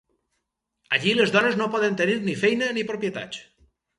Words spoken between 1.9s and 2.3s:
tenir